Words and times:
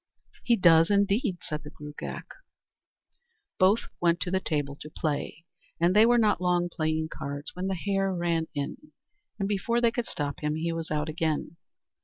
"He 0.43 0.55
does 0.55 0.89
indeed," 0.89 1.37
said 1.43 1.61
the 1.61 1.69
Gruagach. 1.69 2.35
Both 3.59 3.81
went 4.01 4.19
to 4.21 4.31
the 4.31 4.39
table 4.39 4.75
to 4.81 4.89
play, 4.89 5.45
and 5.79 5.95
they 5.95 6.07
were 6.07 6.17
not 6.17 6.41
long 6.41 6.69
playing 6.69 7.09
cards 7.15 7.51
when 7.53 7.67
the 7.67 7.75
hare 7.75 8.11
ran 8.11 8.47
in; 8.55 8.93
and 9.37 9.47
before 9.47 9.79
they 9.79 9.91
could 9.91 10.07
stop 10.07 10.39
him 10.39 10.55
he 10.55 10.71
was 10.73 10.89
out 10.89 11.07
again. 11.07 11.57